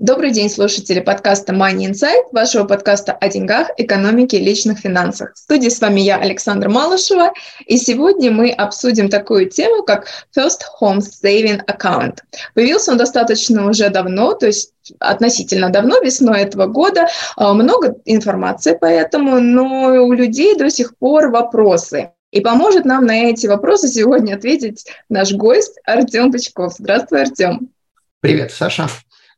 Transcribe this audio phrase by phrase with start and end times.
[0.00, 5.34] Добрый день, слушатели подкаста Money Insight, вашего подкаста о деньгах, экономике и личных финансах.
[5.34, 7.34] В студии с вами я, Александра Малышева,
[7.66, 12.20] и сегодня мы обсудим такую тему, как First Home Saving Account.
[12.54, 17.06] Появился он достаточно уже давно, то есть относительно давно, весной этого года.
[17.36, 22.12] А, много информации по этому, но у людей до сих пор вопросы.
[22.30, 26.72] И поможет нам на эти вопросы сегодня ответить наш гость Артем Пучков.
[26.78, 27.68] Здравствуй, Артем.
[28.22, 28.88] Привет, Саша.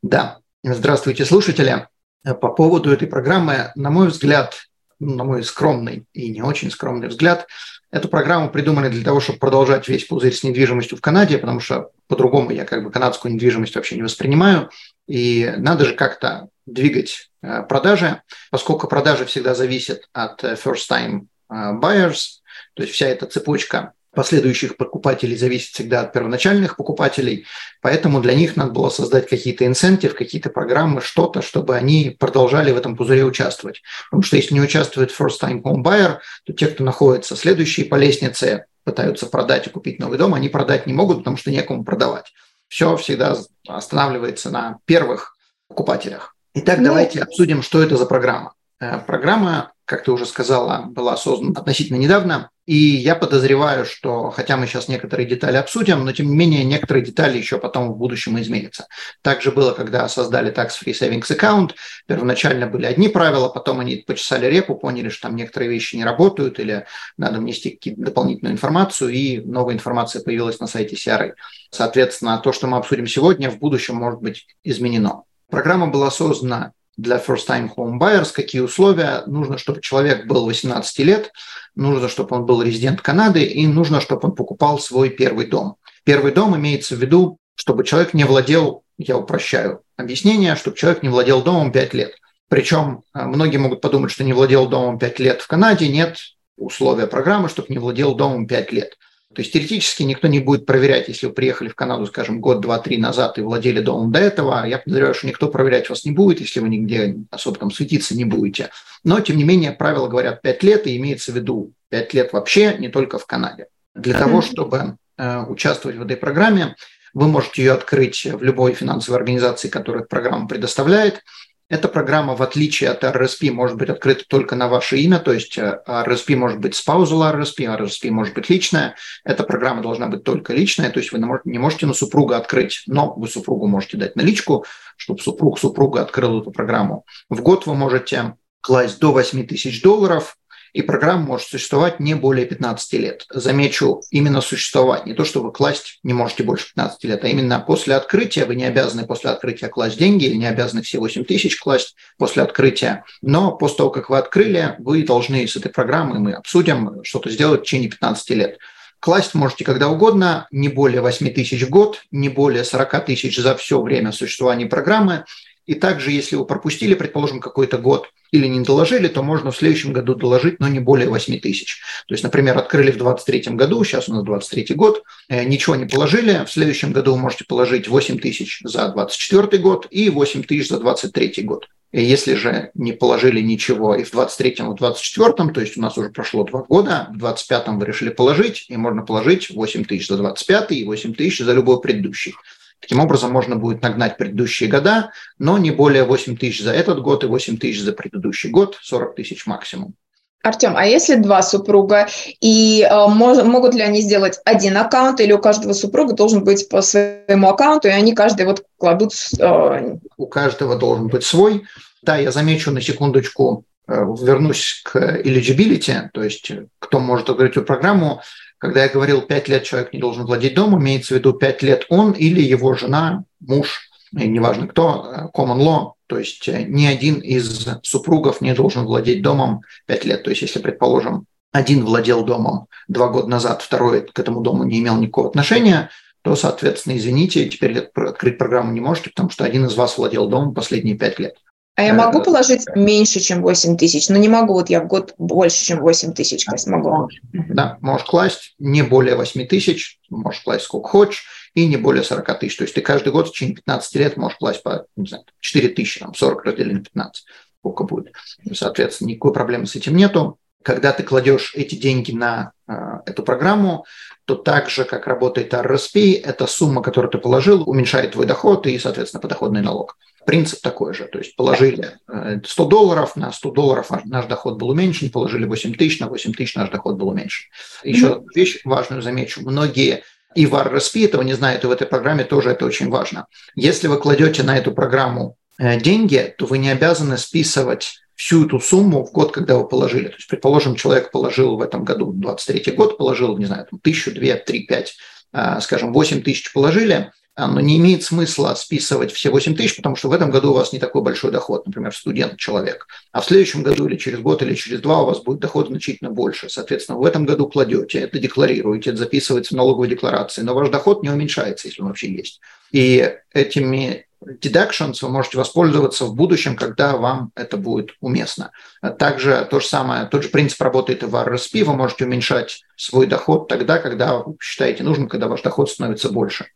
[0.01, 1.89] Да, Здравствуйте, слушатели.
[2.23, 7.09] По поводу этой программы, на мой взгляд, ну, на мой скромный и не очень скромный
[7.09, 7.47] взгляд,
[7.91, 11.89] эту программу придумали для того, чтобы продолжать весь пузырь с недвижимостью в Канаде, потому что
[12.07, 14.69] по-другому я как бы канадскую недвижимость вообще не воспринимаю.
[15.05, 21.53] И надо же как-то двигать э, продажи, поскольку продажи всегда зависят от э, first-time э,
[21.73, 22.39] buyers,
[22.73, 27.45] то есть вся эта цепочка последующих покупателей зависит всегда от первоначальных покупателей,
[27.81, 32.77] поэтому для них надо было создать какие-то инцентив, какие-то программы, что-то, чтобы они продолжали в
[32.77, 33.81] этом пузыре участвовать.
[34.09, 38.65] Потому что если не участвует first-time home buyer, то те, кто находится следующие по лестнице,
[38.83, 42.33] пытаются продать и купить новый дом, они продать не могут, потому что некому продавать.
[42.67, 45.35] Все всегда останавливается на первых
[45.67, 46.35] покупателях.
[46.55, 48.53] Итак, ну, давайте обсудим, что это за программа.
[48.79, 52.49] Э, программа, как ты уже сказала, была создана относительно недавно.
[52.65, 57.03] И я подозреваю, что, хотя мы сейчас некоторые детали обсудим, но тем не менее некоторые
[57.03, 58.87] детали еще потом в будущем изменятся.
[59.21, 61.71] Также было, когда создали Tax Free Savings Account.
[62.07, 66.57] Первоначально были одни правила, потом они почесали репу, поняли, что там некоторые вещи не работают
[66.59, 66.85] или
[67.17, 71.33] надо внести какие-то дополнительную информацию, и новая информация появилась на сайте CRA.
[71.69, 75.23] Соответственно, то, что мы обсудим сегодня, в будущем может быть изменено.
[75.49, 79.23] Программа была создана для first-time home buyers, какие условия.
[79.25, 81.31] Нужно, чтобы человек был 18 лет,
[81.75, 85.75] нужно, чтобы он был резидент Канады, и нужно, чтобы он покупал свой первый дом.
[86.03, 91.09] Первый дом имеется в виду, чтобы человек не владел, я упрощаю объяснение, чтобы человек не
[91.09, 92.13] владел домом 5 лет.
[92.49, 95.87] Причем э, многие могут подумать, что не владел домом 5 лет в Канаде.
[95.87, 96.17] Нет,
[96.57, 98.97] условия программы, чтобы не владел домом 5 лет.
[99.33, 102.79] То есть теоретически никто не будет проверять, если вы приехали в Канаду, скажем, год, два,
[102.79, 104.65] три назад и владели домом до этого.
[104.65, 108.25] Я подозреваю, что никто проверять вас не будет, если вы нигде особо там светиться не
[108.25, 108.69] будете.
[109.03, 112.75] Но, тем не менее, правила говорят 5 лет, и имеется в виду 5 лет вообще,
[112.77, 113.67] не только в Канаде.
[113.95, 116.75] Для того, чтобы э, участвовать в этой программе,
[117.13, 121.21] вы можете ее открыть в любой финансовой организации, которая программу предоставляет.
[121.69, 125.57] Эта программа, в отличие от RSP, может быть открыта только на ваше имя, то есть
[125.57, 128.95] RSP э, может быть spousal RSP, RSP может быть личная.
[129.23, 133.13] Эта программа должна быть только личная, то есть вы не можете на супруга открыть, но
[133.15, 134.65] вы супругу можете дать наличку,
[134.97, 137.05] чтобы супруг супруга открыл эту программу.
[137.29, 140.37] В год вы можете класть до 8 тысяч долларов,
[140.73, 143.25] и программа может существовать не более 15 лет.
[143.29, 147.59] Замечу, именно существовать, не то, что вы класть не можете больше 15 лет, а именно
[147.59, 151.59] после открытия, вы не обязаны после открытия класть деньги или не обязаны все 8 тысяч
[151.59, 156.33] класть после открытия, но после того, как вы открыли, вы должны с этой программой, мы
[156.33, 158.57] обсудим, что-то сделать в течение 15 лет.
[158.99, 163.53] Класть можете когда угодно, не более 8 тысяч в год, не более 40 тысяч за
[163.55, 165.25] все время существования программы.
[165.65, 169.93] И также, если вы пропустили, предположим, какой-то год– или не доложили, то можно в следующем
[169.93, 171.81] году доложить, но не более 8 тысяч.
[172.07, 175.85] То есть, например, открыли в 2023 году, сейчас у нас 23 год, э, ничего не
[175.85, 180.69] положили, в следующем году вы можете положить 8 тысяч за 24 год и 8 тысяч
[180.69, 181.67] за 23 год.
[181.91, 185.95] Если же не положили ничего и в 23-м, и в 24-м, то есть у нас
[185.95, 190.17] уже прошло два года, в 25-м вы решили положить, и можно положить 8 тысяч за
[190.17, 192.33] 25 и 8 тысяч за любой предыдущий.
[192.83, 197.23] Таким образом, можно будет нагнать предыдущие года, но не более 8 тысяч за этот год
[197.23, 199.95] и 8 тысяч за предыдущий год, 40 тысяч максимум.
[200.43, 202.09] Артем, а если два супруга,
[202.41, 206.67] и э, мож, могут ли они сделать один аккаунт, или у каждого супруга должен быть
[206.67, 209.13] по своему аккаунту, и они каждый вот кладут...
[209.39, 209.95] Э...
[210.17, 211.63] У каждого должен быть свой.
[212.01, 217.63] Да, я замечу на секундочку, э, вернусь к eligibility, то есть кто может открыть эту
[217.63, 218.21] программу.
[218.63, 221.85] Когда я говорил, 5 лет человек не должен владеть домом, имеется в виду 5 лет
[221.89, 227.19] он или его жена, муж, неважно кто, э, common law, то есть э, ни один
[227.19, 230.23] из супругов не должен владеть домом 5 лет.
[230.23, 234.79] То есть если, предположим, один владел домом два года назад, второй к этому дому не
[234.79, 235.89] имел никакого отношения,
[236.21, 240.53] то, соответственно, извините, теперь открыть программу не можете, потому что один из вас владел домом
[240.53, 241.35] последние пять лет.
[241.75, 245.15] А я могу положить меньше, чем 8 тысяч, но не могу, вот я в год
[245.17, 247.09] больше, чем 8 тысяч класть могу.
[247.31, 251.25] Да, можешь класть не более 8 тысяч, можешь класть сколько хочешь,
[251.55, 252.57] и не более 40 тысяч.
[252.57, 255.69] То есть ты каждый год в течение 15 лет можешь класть по, не знаю, 4
[255.69, 257.25] тысячи, там, 40 разделить на 15,
[257.59, 258.13] сколько будет.
[258.53, 260.37] Соответственно, никакой проблемы с этим нету.
[260.61, 262.73] Когда ты кладешь эти деньги на э,
[263.07, 263.85] эту программу,
[264.25, 268.77] то так же, как работает RSP, эта сумма, которую ты положил, уменьшает твой доход и,
[268.79, 271.05] соответственно, подоходный налог принцип такой же.
[271.05, 275.73] То есть положили 100 э, долларов, на 100 долларов наш доход был уменьшен, положили 8
[275.75, 277.49] тысяч, на 8 тысяч наш доход был уменьшен.
[277.83, 278.25] Еще mm-hmm.
[278.35, 279.41] вещь важную замечу.
[279.41, 280.03] Многие
[280.35, 283.27] и в RSP этого не знают, и в этой программе тоже это очень важно.
[283.55, 288.59] Если вы кладете на эту программу э, деньги, то вы не обязаны списывать всю эту
[288.59, 290.07] сумму в год, когда вы положили.
[290.07, 294.11] То есть, предположим, человек положил в этом году, 23 год, положил, не знаю, там, тысячу,
[294.11, 294.95] две, три, пять,
[295.33, 299.95] э, скажем, 8 тысяч положили– а, но не имеет смысла списывать все 8 тысяч, потому
[299.95, 302.87] что в этом году у вас не такой большой доход, например, студент, человек.
[303.11, 306.11] А в следующем году или через год или через два у вас будет доход значительно
[306.11, 306.49] больше.
[306.49, 311.01] Соответственно, в этом году кладете, это декларируете, это записывается в налоговой декларации, но ваш доход
[311.01, 312.39] не уменьшается, если он вообще есть.
[312.71, 318.51] И этими deductions вы можете воспользоваться в будущем, когда вам это будет уместно.
[318.99, 321.63] Также то же самое, тот же принцип работает и в RSP.
[321.63, 326.47] Вы можете уменьшать свой доход тогда, когда вы считаете нужным, когда ваш доход становится больше.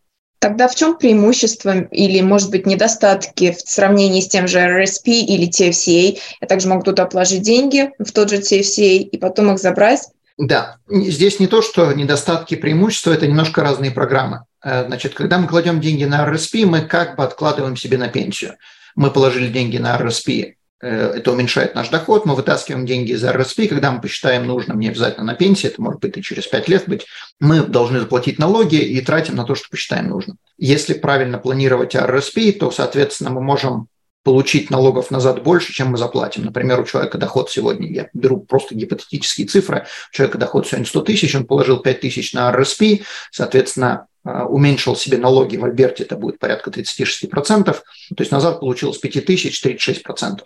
[0.48, 5.50] Тогда в чем преимущество или, может быть, недостатки в сравнении с тем же RSP или
[5.50, 6.18] TFCA?
[6.40, 10.08] Я также могу туда положить деньги в тот же TFCA и потом их забрать.
[10.38, 14.46] Да, здесь не то, что недостатки, преимущества, это немножко разные программы.
[14.64, 18.56] Э, значит, когда мы кладем деньги на RSP, мы как бы откладываем себе на пенсию.
[18.96, 20.54] Мы положили деньги на RSP
[20.86, 25.26] это уменьшает наш доход, мы вытаскиваем деньги из RSP, когда мы посчитаем нужным, не обязательно
[25.26, 27.08] на пенсии, это может быть и через 5 лет быть,
[27.40, 30.38] мы должны заплатить налоги и тратим на то, что посчитаем нужным.
[30.58, 33.88] Если правильно планировать RSP, то, соответственно, мы можем
[34.28, 36.44] получить налогов назад больше, чем мы заплатим.
[36.44, 41.02] Например, у человека доход сегодня, я беру просто гипотетические цифры, у человека доход сегодня 100
[41.04, 44.17] тысяч, он положил 5 тысяч на RSP, соответственно, э,
[44.50, 47.82] уменьшил себе налоги в Альберте, это будет порядка 36%, то
[48.18, 50.40] есть назад получил с 5 тысяч 36%.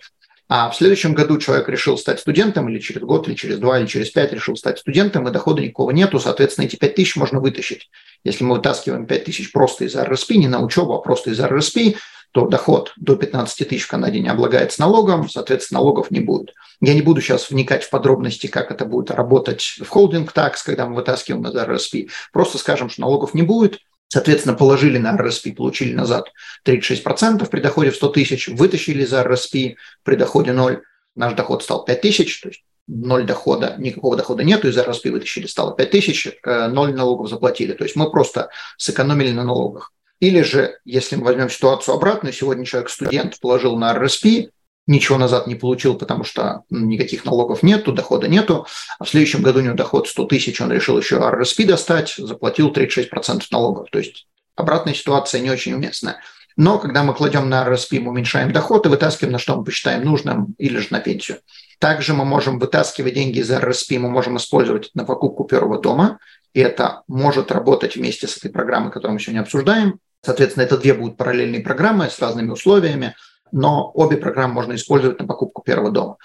[0.48, 3.86] А в следующем году человек решил стать студентом, или через год, или через два, или
[3.86, 7.88] через пять решил стать студентом, и дохода никакого нету, соответственно, эти пять тысяч можно вытащить.
[8.22, 11.96] Если мы вытаскиваем пять тысяч просто из РСП, не на учебу, а просто из РСП,
[12.32, 16.54] то доход до 15 тысяч в Канаде не облагается налогом, соответственно, налогов не будет.
[16.80, 20.86] Я не буду сейчас вникать в подробности, как это будет работать в холдинг такс, когда
[20.86, 22.10] мы вытаскиваем из РСП.
[22.32, 23.78] Просто скажем, что налогов не будет,
[24.12, 26.30] Соответственно, положили на RSP, получили назад
[26.66, 30.82] 36% при доходе в 100 тысяч, вытащили за RSP при доходе 0,
[31.14, 35.46] наш доход стал 5 тысяч, то есть ноль дохода, никакого дохода нету, из RSP вытащили,
[35.46, 37.72] стало 5 тысяч, 0 э, налогов заплатили.
[37.72, 39.92] То есть мы просто сэкономили на налогах.
[40.22, 44.50] Или же, если мы возьмем ситуацию обратную, сегодня человек, студент, положил на RSP,
[44.86, 48.64] ничего назад не получил, потому что никаких налогов нету, дохода нету.
[49.00, 52.70] А в следующем году у него доход 100 тысяч, он решил еще RSP достать, заплатил
[52.70, 53.88] 36% налогов.
[53.90, 56.18] То есть обратная ситуация не очень уместная.
[56.56, 60.04] Но когда мы кладем на RSP, мы уменьшаем доход и вытаскиваем, на что мы посчитаем
[60.04, 61.38] нужным, или же на пенсию.
[61.80, 66.20] Также мы можем вытаскивать деньги из RSP, мы можем использовать на покупку первого дома.
[66.54, 69.98] И это может работать вместе с этой программой, которую мы сегодня обсуждаем.
[70.24, 73.14] Соответственно, это две будут параллельные программы с разными условиями
[73.52, 76.16] но обе программы можно использовать на покупку первого дома.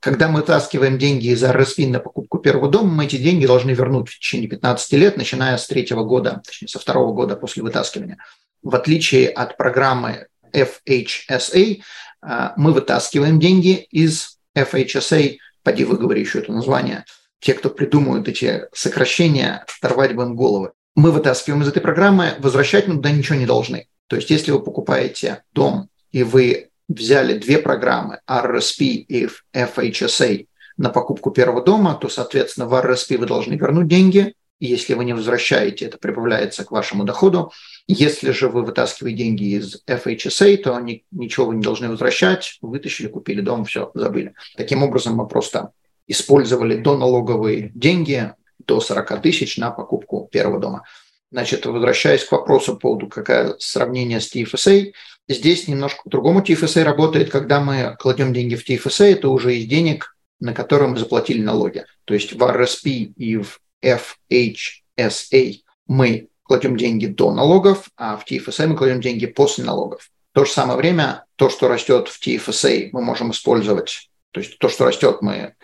[0.00, 4.10] Когда мы вытаскиваем деньги из RSP на покупку первого дома, мы эти деньги должны вернуть
[4.10, 8.18] в течение 15 лет, начиная с третьего года, точнее, со второго года после вытаскивания.
[8.62, 11.80] В отличие от программы FHSA,
[12.22, 17.06] э, мы вытаскиваем деньги из FHSA, поди выговори еще это название,
[17.40, 20.72] те, кто придумывают эти сокращения, оторвать бы им головы.
[20.94, 23.88] Мы вытаскиваем из этой программы, возвращать мы туда ничего не должны.
[24.06, 30.46] То есть если вы покупаете дом, и вы взяли две программы RSP и FHSA
[30.76, 35.12] на покупку первого дома, то, соответственно, в RSP вы должны вернуть деньги, если вы не
[35.12, 37.52] возвращаете, это прибавляется к вашему доходу.
[37.86, 43.08] Если же вы вытаскиваете деньги из FHSA, то ни, ничего вы не должны возвращать, вытащили,
[43.08, 44.34] купили дом, все, забыли.
[44.56, 45.72] Таким образом, мы просто
[46.06, 50.84] использовали доналоговые деньги до 40 тысяч на покупку первого дома.
[51.30, 54.92] Значит, возвращаясь к вопросу по поводу какое сравнение с TFSA,
[55.28, 57.30] Здесь немножко по-другому TFSA работает.
[57.30, 61.86] Когда мы кладем деньги в TFSA, это уже из денег, на которые мы заплатили налоги.
[62.04, 65.54] То есть в RSP и в FHSA
[65.86, 70.10] мы кладем деньги до налогов, а в TFSA мы кладем деньги после налогов.
[70.32, 74.58] В то же самое время то, что растет в TFSA, мы можем использовать то есть
[74.58, 75.54] то, что растет, мы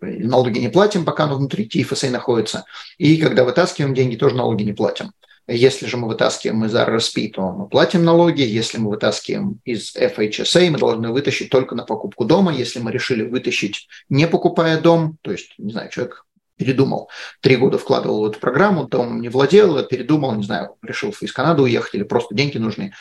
[0.00, 2.64] налоги не платим, пока оно внутри TFSA находится.
[2.96, 5.10] И когда вытаскиваем деньги, тоже налоги не платим.
[5.48, 8.42] Если же мы вытаскиваем из RRSP, то мы платим налоги.
[8.42, 12.52] Если мы вытаскиваем из FHSA, мы должны вытащить только на покупку дома.
[12.52, 17.10] Если мы решили вытащить, не покупая дом, то есть, не знаю, человек передумал,
[17.40, 21.62] три года вкладывал в эту программу, домом не владел, передумал, не знаю, решил из Канады
[21.62, 22.92] уехать или просто деньги нужны,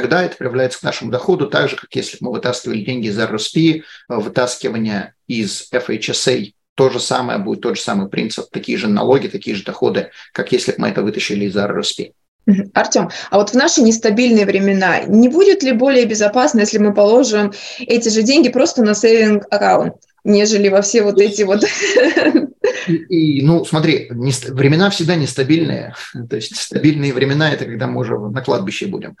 [0.00, 3.18] тогда это проявляется к нашему доходу так же, как если бы мы вытаскивали деньги из
[3.18, 9.28] RSP, вытаскивание из FHSA, то же самое будет тот же самый принцип, такие же налоги,
[9.28, 12.12] такие же доходы, как если бы мы это вытащили из RSP.
[12.74, 17.52] Артем, а вот в наши нестабильные времена не будет ли более безопасно, если мы положим
[17.78, 21.64] эти же деньги просто на сейвинг аккаунт, нежели во все вот эти вот...
[22.86, 25.94] И, и, ну, смотри, не, времена всегда нестабильные.
[26.30, 29.16] То есть стабильные времена– это когда мы уже на кладбище будем.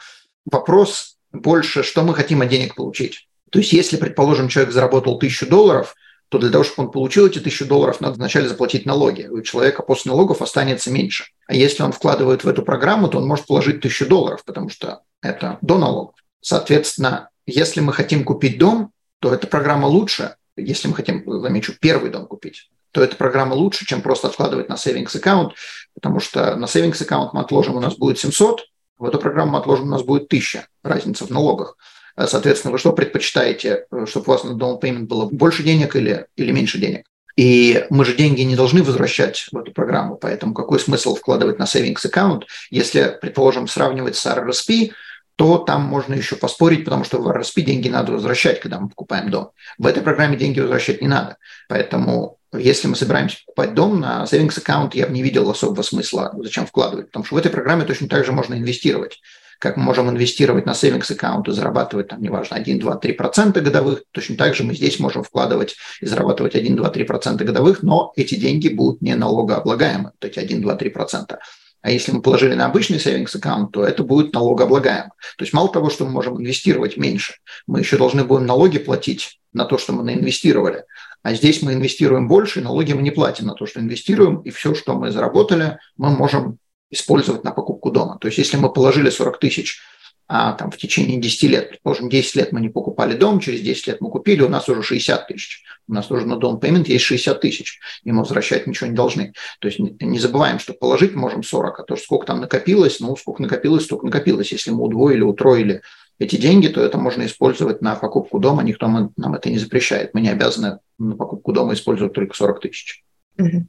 [0.50, 3.28] Вопрос больше, что мы хотим от денег получить.
[3.50, 5.94] То есть если, предположим, человек заработал тысячу долларов–
[6.28, 9.28] то для того, чтобы он получил эти тысячу долларов, надо вначале заплатить налоги.
[9.30, 11.26] У человека после налогов останется меньше.
[11.46, 15.02] А если он вкладывает в эту программу, то он может положить тысячу долларов, потому что
[15.22, 16.16] это до налогов.
[16.40, 20.36] Соответственно, если мы хотим купить дом, то эта программа лучше.
[20.56, 24.74] Если мы хотим, замечу, первый дом купить, то эта программа лучше, чем просто откладывать на
[24.74, 25.52] savings аккаунт,
[25.94, 28.62] потому что на savings аккаунт мы отложим, у нас будет 700,
[28.98, 31.76] в эту программу отложим, у нас будет 1000, разница в налогах.
[32.16, 35.96] Э, соответственно, вы что предпочитаете, э, чтобы у вас на down payment было больше денег
[35.96, 37.06] или, или меньше денег?
[37.36, 41.64] И мы же деньги не должны возвращать в эту программу, поэтому какой смысл вкладывать на
[41.64, 44.92] savings аккаунт, если, предположим, сравнивать с RRSP,
[45.36, 49.30] то там можно еще поспорить, потому что в RRSP деньги надо возвращать, когда мы покупаем
[49.30, 49.50] дом.
[49.76, 51.36] В этой программе деньги возвращать не надо.
[51.68, 56.32] Поэтому если мы собираемся покупать дом на savings аккаунт, я бы не видел особого смысла,
[56.38, 59.20] зачем вкладывать, потому что в этой программе точно так же можно инвестировать
[59.58, 63.60] как мы можем инвестировать на savings аккаунт и зарабатывать, там, неважно, 1, 2, 3 процента
[63.60, 67.82] годовых, точно так же мы здесь можем вкладывать и зарабатывать 1, 2, 3 процента годовых,
[67.82, 71.38] но эти деньги будут не налогооблагаемы, вот эти 1, 2, 3 процента.
[71.82, 75.12] А если мы положили на обычный savings аккаунт, то это будет налогооблагаемо.
[75.38, 77.34] То есть мало того, что мы можем инвестировать меньше,
[77.66, 80.84] мы еще должны будем налоги платить на то, что мы наинвестировали.
[81.26, 84.76] А здесь мы инвестируем больше, налоги мы не платим на то, что инвестируем, и все,
[84.76, 88.16] что мы заработали, мы можем использовать на покупку дома.
[88.20, 89.80] То есть если мы положили 40 тысяч
[90.28, 93.88] а, там, в течение 10 лет, предположим, 10 лет мы не покупали дом, через 10
[93.88, 95.64] лет мы купили, у нас уже 60 тысяч.
[95.88, 99.32] У нас уже на дом payment есть 60 тысяч, и мы возвращать ничего не должны.
[99.58, 103.42] То есть не забываем, что положить можем 40, а то сколько там накопилось, ну, сколько
[103.42, 104.52] накопилось, столько накопилось.
[104.52, 105.82] Если мы удвоили, утроили
[106.18, 110.14] эти деньги, то это можно использовать на покупку дома, никто нам это не запрещает.
[110.14, 113.04] Мы не обязаны на покупку дома использовать только 40 тысяч.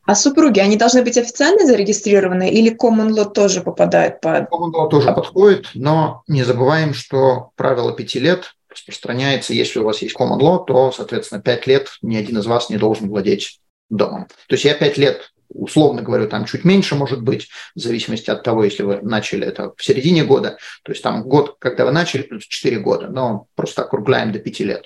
[0.06, 4.44] А супруги, они должны быть официально зарегистрированы или common law тоже попадает под...
[4.50, 10.02] Common law тоже подходит, но не забываем, что правило пяти лет распространяется, если у вас
[10.02, 14.28] есть common law, то, соответственно, пять лет ни один из вас не должен владеть домом.
[14.48, 18.44] То есть я пять лет условно говорю, там чуть меньше может быть, в зависимости от
[18.44, 22.24] того, если вы начали это в середине года, то есть там год, когда вы начали,
[22.24, 24.86] плюс 4 года, но просто округляем до 5 лет.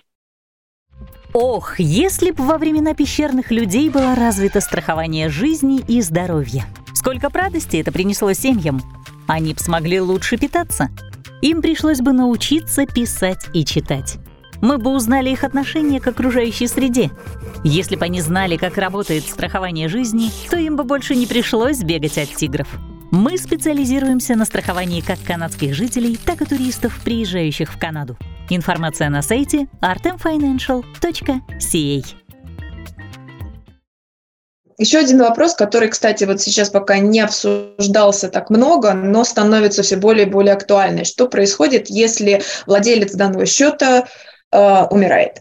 [1.33, 6.65] Ох, если бы во времена пещерных людей было развито страхование жизни и здоровья.
[6.93, 8.81] Сколько радости это принесло семьям.
[9.27, 10.89] Они бы смогли лучше питаться.
[11.41, 14.17] Им пришлось бы научиться писать и читать.
[14.61, 17.09] Мы бы узнали их отношение к окружающей среде.
[17.63, 22.19] Если бы они знали, как работает страхование жизни, то им бы больше не пришлось бегать
[22.19, 22.67] от тигров.
[23.11, 28.17] Мы специализируемся на страховании как канадских жителей, так и туристов, приезжающих в Канаду.
[28.49, 32.05] Информация на сайте artemfinancial.ca.
[34.77, 39.95] Еще один вопрос, который, кстати, вот сейчас пока не обсуждался так много, но становится все
[39.95, 41.05] более и более актуальным.
[41.05, 44.07] Что происходит, если владелец данного счета
[44.51, 45.39] э, умирает?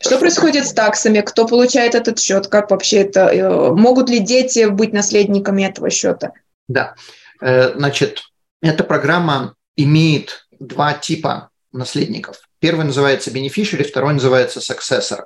[0.00, 1.20] Что происходит с таксами?
[1.20, 2.46] Кто получает этот счет?
[2.46, 3.20] Как вообще это?
[3.26, 6.32] Э, могут ли дети быть наследниками этого счета?
[6.68, 6.94] Да.
[7.40, 8.22] Э, значит,
[8.62, 12.40] эта программа имеет два типа наследников.
[12.60, 15.24] Первый называется beneficiary, второй называется successor.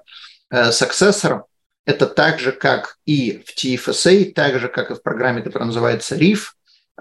[0.50, 1.42] Э, successor–
[1.86, 6.16] это так же, как и в TFSA, так же, как и в программе, которая называется
[6.16, 6.40] RIF,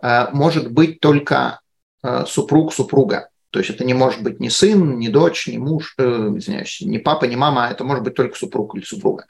[0.01, 1.59] э, может быть только
[2.03, 3.29] э, супруг супруга.
[3.51, 6.03] То есть это не может быть ни сын, ни дочь, ни муж, э,
[6.35, 9.25] извиняюсь, ни папа, ни мама, а это может быть только супруг или супруга.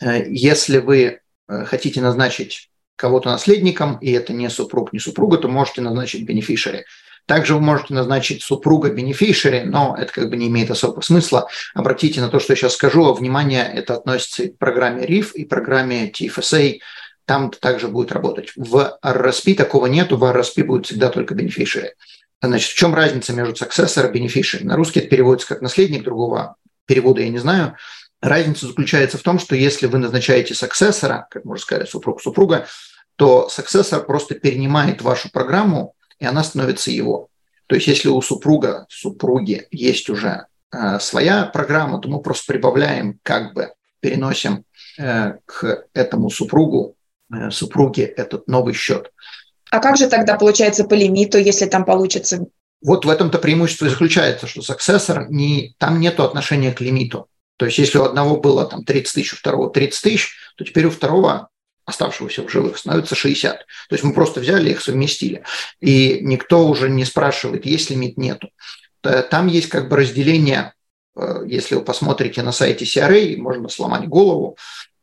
[0.00, 6.28] Если вы хотите назначить кого-то наследником, и это не супруг, не супруга, то можете назначить
[6.28, 6.82] beneficiary.
[7.26, 11.48] Также вы можете назначить супруга бенефишери, но это как бы не имеет особого смысла.
[11.74, 15.32] Обратите на то, что я сейчас скажу, а внимание, это относится и к программе RIF,
[15.32, 16.80] и программе TFSA,
[17.24, 18.52] там также будет работать.
[18.56, 21.92] В RSP такого нету, в RSP будет всегда только beneficiary.
[22.42, 24.64] Значит, в чем разница между successor и beneficiary?
[24.64, 27.76] На русский это переводится как наследник, другого перевода я не знаю.
[28.20, 32.66] Разница заключается в том, что если вы назначаете саксессора, как можно сказать, супруг супруга,
[33.16, 37.28] то саксессор просто перенимает вашу программу и она становится его.
[37.66, 43.18] То есть если у супруга, супруги есть уже э, своя программа, то мы просто прибавляем,
[43.22, 44.64] как бы переносим
[44.98, 46.96] э, к этому супругу,
[47.32, 49.12] э, супруге этот новый счет.
[49.74, 52.46] А как же тогда получается по лимиту, если там получится?
[52.80, 57.26] Вот в этом-то преимущество и заключается, что successor, не, там нет отношения к лимиту.
[57.56, 60.86] То есть если у одного было там 30 тысяч, у второго 30 тысяч, то теперь
[60.86, 61.48] у второго
[61.86, 63.58] оставшегося в живых становится 60.
[63.58, 65.42] То есть мы просто взяли их, совместили.
[65.80, 68.50] И никто уже не спрашивает, есть лимит, нету.
[69.00, 70.72] Там есть как бы разделение,
[71.16, 74.56] э, если вы посмотрите на сайте CRA, можно сломать голову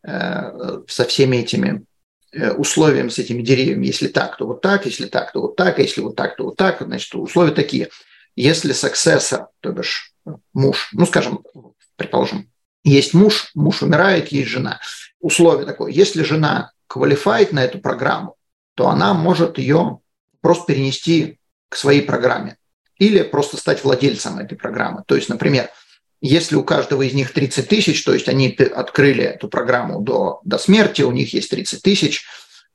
[0.08, 1.84] э, со всеми этими
[2.32, 3.88] э, условиями, с этими деревьями.
[3.88, 6.58] Если так, то вот так, если так, то вот так, если вот так, то вот
[6.58, 7.90] так, значит, условия такие.
[8.36, 10.14] Если successor, то бишь
[10.54, 11.44] муж, ну, скажем,
[11.96, 12.50] предположим,
[12.84, 14.80] есть муж, муж умирает, есть жена.
[15.20, 18.36] Условие такое, если жена квалифает на эту программу,
[18.76, 20.00] то она может ее
[20.42, 22.58] просто перенести к своей программе
[22.98, 25.04] или просто стать владельцем этой программы.
[25.08, 25.70] То есть, например,
[26.22, 30.60] если у каждого из них 30 тысяч, то есть они открыли эту программу до, до
[30.60, 32.26] смерти, у них есть 30 тысяч,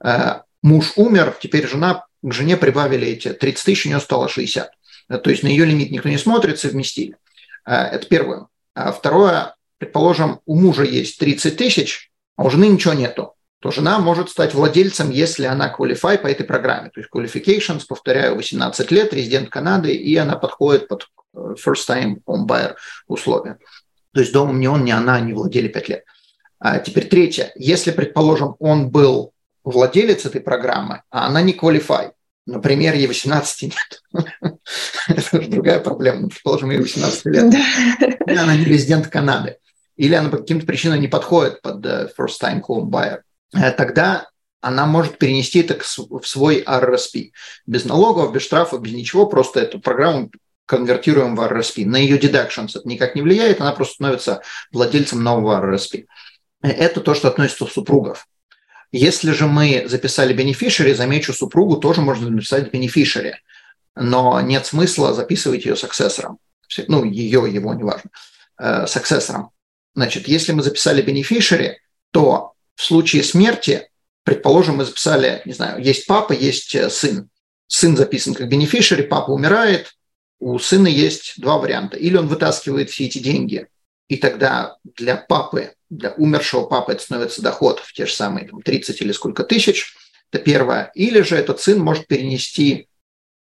[0.04, 4.70] э, муж умер, теперь жена, к жене прибавили эти 30 тысяч, у нее стало 60.
[5.08, 7.16] То есть на ее лимит никто не смотрит, совместили.
[7.64, 8.48] Э, это первое.
[8.74, 13.35] А второе, предположим, у мужа есть 30 тысяч, а у жены ничего нету,
[13.66, 16.88] то жена может стать владельцем, если она qualify по этой программе.
[16.90, 22.18] То есть qualifications, повторяю, 18 лет, резидент Канады, и она подходит под э, first time
[22.24, 22.76] home buyer
[23.08, 23.58] условия.
[24.14, 26.04] То есть домом ни он, ни она не владели 5 лет.
[26.60, 27.50] А теперь третье.
[27.56, 29.32] Если, предположим, он был
[29.64, 32.12] владелец этой программы, а она не qualify,
[32.46, 34.02] например, ей 18 нет.
[35.08, 36.28] Это уже другая проблема.
[36.28, 37.52] Предположим, ей 18 лет.
[38.28, 39.56] И она не резидент Канады
[39.96, 43.20] или она по каким-то причинам не подходит под э, first time home buyer,
[43.52, 44.28] тогда
[44.60, 47.30] она может перенести это в свой RRSP.
[47.66, 50.30] Без налогов, без штрафов, без ничего, просто эту программу
[50.66, 51.86] конвертируем в RRSP.
[51.86, 56.06] На ее deductions это никак не влияет, она просто становится владельцем нового RRSP.
[56.62, 58.26] Э, это то, что относится к супругов.
[58.92, 63.34] Если же мы записали beneficiary, замечу, супругу тоже можно написать beneficiary,
[63.94, 66.38] но нет смысла записывать ее саксессором.
[66.88, 68.10] Ну, ее, его, неважно,
[68.58, 69.50] саксессором.
[69.94, 71.74] Значит, если мы записали beneficiary,
[72.10, 73.88] то в случае смерти,
[74.22, 77.28] предположим, мы записали, не знаю, есть папа, есть э, сын.
[77.66, 79.94] Сын записан как beneficiary, папа умирает,
[80.38, 81.96] у сына есть два варианта.
[81.96, 83.66] Или он вытаскивает все эти деньги,
[84.08, 88.62] и тогда для папы, для умершего папы это становится доход в те же самые там,
[88.62, 89.94] 30 или сколько тысяч.
[90.30, 90.90] Это первое.
[90.94, 92.88] Или же этот сын может перенести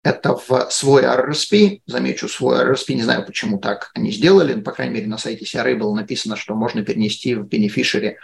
[0.03, 4.73] это в свой RRSP, замечу свой RRSP, не знаю, почему так они сделали, но, по
[4.73, 8.15] крайней мере, на сайте CRA было написано, что можно перенести в beneficiary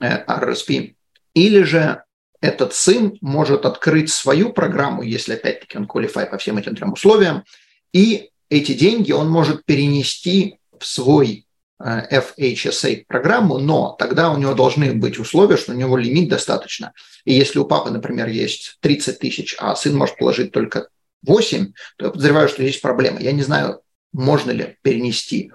[0.00, 0.94] э, RRSP.
[1.34, 2.02] Или же
[2.40, 7.44] этот сын может открыть свою программу, если, опять-таки, он qualify по всем этим трем условиям,
[7.92, 11.46] и эти деньги он может перенести в свой
[11.80, 16.92] э, FHSA программу, но тогда у него должны быть условия, что у него лимит достаточно.
[17.24, 20.88] И если у папы, например, есть 30 тысяч, а сын может положить только
[21.26, 23.20] 8, то я подозреваю, что есть проблема.
[23.20, 23.82] Я не знаю,
[24.12, 25.52] можно ли перенести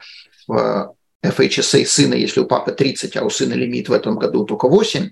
[0.47, 4.67] в FHSA сына, если у папы 30, а у сына лимит в этом году только
[4.67, 5.09] 8.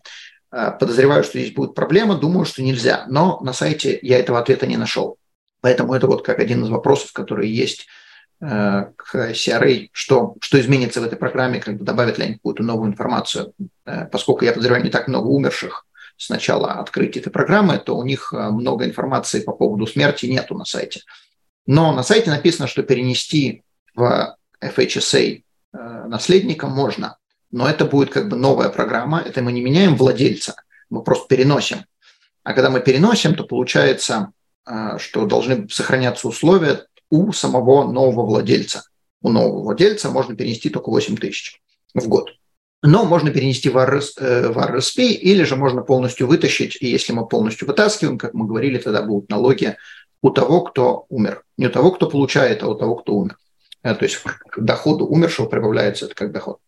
[0.51, 3.05] Э, подозреваю, что здесь будет проблема, думаю, что нельзя.
[3.07, 5.17] Но на сайте я этого ответа не нашел.
[5.61, 7.87] Поэтому это вот как один из вопросов, которые есть
[8.41, 12.63] э, к CRA, что, что изменится в этой программе, как бы добавят ли они какую-то
[12.63, 13.53] новую информацию.
[13.85, 15.85] Э, поскольку я подозреваю, не так много умерших
[16.17, 20.65] с начала открытия этой программы, то у них много информации по поводу смерти нету на
[20.65, 21.01] сайте.
[21.65, 23.63] Но на сайте написано, что перенести
[23.95, 25.41] в FHSA
[25.73, 27.17] наследника можно,
[27.51, 30.55] но это будет как бы новая программа, это мы не меняем владельца,
[30.89, 31.85] мы просто переносим.
[32.43, 34.31] А когда мы переносим, то получается,
[34.65, 38.83] э, что должны сохраняться условия у самого нового владельца.
[39.21, 41.61] У нового владельца можно перенести только 8 тысяч
[41.93, 42.31] в год
[42.83, 47.13] но можно перенести в, RS, э, в RSP или же можно полностью вытащить, и если
[47.13, 49.77] мы полностью вытаскиваем, как мы говорили, тогда будут налоги
[50.21, 51.43] у того, кто умер.
[51.57, 53.37] Не у того, кто получает, а у того, кто умер.
[53.83, 56.59] Э, то есть к доходу умершего прибавляется это как доход.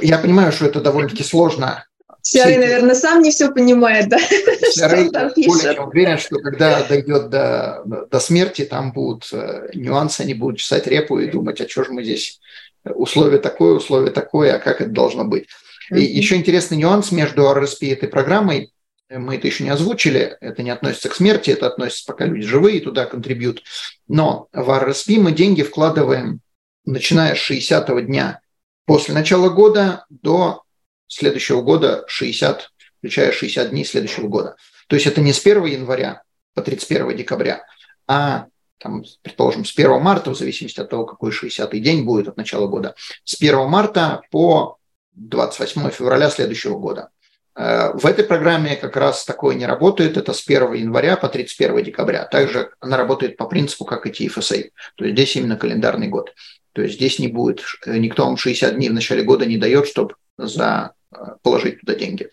[0.00, 1.84] Я понимаю, что это довольно-таки сложно.
[2.22, 4.18] Серый, наверное, сам не все понимает, да?
[4.18, 10.34] Серый более чем уверен, что когда дойдет до, до смерти, там будут э, нюансы, они
[10.34, 12.40] будут чесать репу и думать, а что же мы здесь
[12.84, 15.46] условие такое, условие такое, а как это должно быть.
[15.90, 18.72] И еще интересный нюанс между RSP и этой программой,
[19.08, 22.80] мы это еще не озвучили, это не относится к смерти, это относится, пока люди живые,
[22.80, 23.62] туда контрибьют.
[24.08, 26.40] Но в RSP мы деньги вкладываем,
[26.84, 28.40] начиная с 60-го дня
[28.84, 30.62] после начала года до
[31.08, 34.56] следующего года 60, включая 60 дней следующего года.
[34.88, 36.22] То есть это не с 1 января
[36.54, 37.64] по 31 декабря,
[38.06, 38.46] а
[38.78, 42.66] там, предположим, с 1 марта, в зависимости от того, какой 60-й день будет от начала
[42.66, 44.78] года, с 1 марта по
[45.12, 47.10] 28 февраля следующего года.
[47.56, 50.16] Э, в этой программе как раз такое не работает.
[50.16, 52.24] Это с 1 января по 31 декабря.
[52.26, 54.70] Также она работает по принципу, как и TFSA.
[54.96, 56.34] То есть здесь именно календарный год.
[56.72, 59.88] То есть здесь не будет, э, никто вам 60 дней в начале года не дает,
[59.88, 62.28] чтобы за, э, положить туда деньги.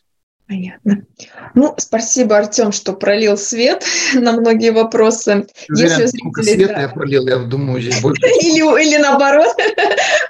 [0.48, 1.06] Понятно.
[1.56, 5.48] Ну, спасибо, Артем, что пролил свет на многие вопросы.
[5.70, 6.44] Если зрители...
[6.44, 6.82] свет да.
[6.82, 8.22] я пролил, я думаю, здесь больше...
[8.42, 9.56] или, или наоборот,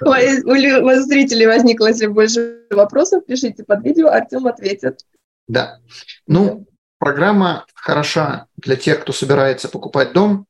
[0.02, 5.00] у зрителей возникло, если больше вопросов, пишите под видео, Артем ответит.
[5.48, 5.78] Да.
[6.26, 6.66] Ну,
[6.98, 10.46] программа хороша для тех, кто собирается покупать дом.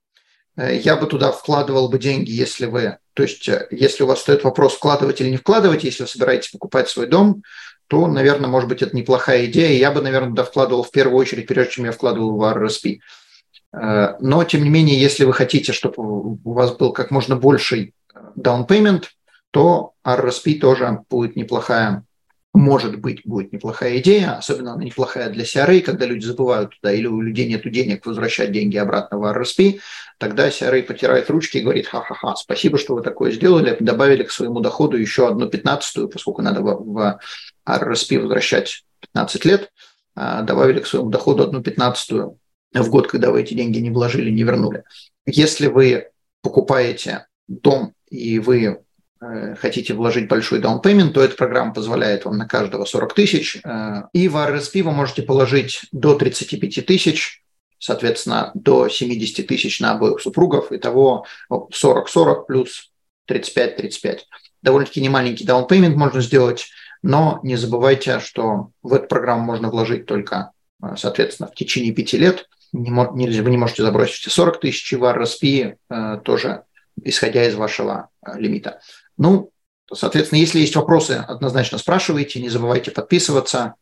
[0.57, 2.98] Э, я бы туда вкладывал бы деньги, если вы...
[3.14, 6.50] То есть, э, если у вас стоит вопрос, вкладывать или не вкладывать, если вы собираетесь
[6.50, 7.42] покупать свой дом,
[7.88, 9.78] то, наверное, может быть, это неплохая идея.
[9.78, 12.98] Я бы, наверное, туда вкладывал в первую очередь, прежде чем я вкладывал в RRSP.
[13.74, 17.94] Э, но, тем не менее, если вы хотите, чтобы у вас был как можно больший
[18.38, 19.04] down payment,
[19.50, 22.04] то RRSP тоже будет неплохая,
[22.52, 27.06] может быть, будет неплохая идея, особенно она неплохая для CRA, когда люди забывают туда, или
[27.06, 29.80] у людей нет денег возвращать деньги обратно в RRSP,
[30.18, 34.60] тогда CRA потирает ручки и говорит, ха-ха-ха, спасибо, что вы такое сделали, добавили к своему
[34.60, 37.20] доходу еще одну пятнадцатую, поскольку надо в, в
[37.68, 39.70] RRSP возвращать 15 лет,
[40.14, 42.38] а, добавили к своему доходу одну пятнадцатую
[42.72, 44.85] в год, когда вы эти деньги не вложили, не вернули.
[45.27, 46.09] Если вы
[46.42, 48.81] покупаете дом и вы
[49.20, 53.61] э, хотите вложить большой payment, то эта программа позволяет вам на каждого 40 тысяч.
[53.64, 57.42] Э, и в RSP вы можете положить до 35 тысяч,
[57.79, 60.72] соответственно, до 70 тысяч на обоих супругов.
[60.72, 62.90] Итого 40-40 плюс
[63.31, 64.20] 35-35.
[64.62, 66.68] Довольно-таки немаленький payment можно сделать
[67.04, 72.16] но не забывайте, что в эту программу можно вложить только, э, соответственно, в течение пяти
[72.16, 72.48] лет.
[72.72, 76.62] Вы не можете забросить все 40 тысяч, в RSP э, тоже
[77.02, 78.80] исходя из вашего э, лимита.
[79.18, 79.50] Ну,
[79.92, 83.74] соответственно, если есть вопросы, однозначно спрашивайте, не забывайте подписываться,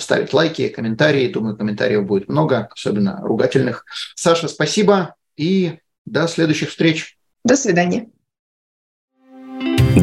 [0.00, 1.32] ставить лайки, комментарии.
[1.32, 3.84] Думаю, комментариев будет много, особенно ругательных.
[4.16, 7.16] Саша, спасибо и до следующих встреч.
[7.44, 8.08] До свидания.